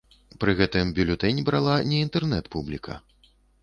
[0.43, 3.03] Пры гэтым бюлетэнь брала не інтэрнэт-публіка.